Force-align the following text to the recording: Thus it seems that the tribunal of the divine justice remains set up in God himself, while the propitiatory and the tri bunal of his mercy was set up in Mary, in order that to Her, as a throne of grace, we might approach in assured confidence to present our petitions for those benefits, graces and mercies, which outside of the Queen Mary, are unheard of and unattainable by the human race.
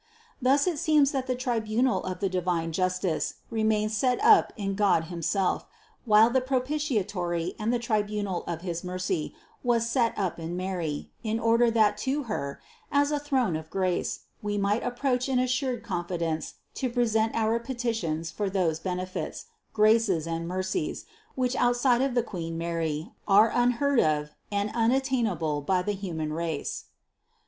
Thus 0.41 0.65
it 0.65 0.79
seems 0.79 1.11
that 1.11 1.27
the 1.27 1.35
tribunal 1.35 2.03
of 2.05 2.21
the 2.21 2.27
divine 2.27 2.71
justice 2.71 3.35
remains 3.51 3.95
set 3.95 4.19
up 4.23 4.51
in 4.57 4.73
God 4.73 5.03
himself, 5.13 5.67
while 6.05 6.31
the 6.31 6.41
propitiatory 6.41 7.53
and 7.59 7.71
the 7.71 7.77
tri 7.77 8.01
bunal 8.01 8.43
of 8.47 8.61
his 8.61 8.83
mercy 8.83 9.35
was 9.61 9.87
set 9.87 10.17
up 10.17 10.39
in 10.39 10.57
Mary, 10.57 11.11
in 11.23 11.39
order 11.39 11.69
that 11.69 11.99
to 11.99 12.23
Her, 12.23 12.59
as 12.91 13.11
a 13.11 13.19
throne 13.19 13.55
of 13.55 13.69
grace, 13.69 14.21
we 14.41 14.57
might 14.57 14.81
approach 14.81 15.29
in 15.29 15.37
assured 15.37 15.83
confidence 15.83 16.55
to 16.73 16.89
present 16.89 17.35
our 17.35 17.59
petitions 17.59 18.31
for 18.31 18.49
those 18.49 18.79
benefits, 18.79 19.45
graces 19.71 20.25
and 20.25 20.47
mercies, 20.47 21.05
which 21.35 21.55
outside 21.57 22.01
of 22.01 22.15
the 22.15 22.23
Queen 22.23 22.57
Mary, 22.57 23.11
are 23.27 23.51
unheard 23.53 23.99
of 23.99 24.31
and 24.51 24.71
unattainable 24.73 25.61
by 25.61 25.83
the 25.83 25.93
human 25.93 26.33
race. 26.33 26.85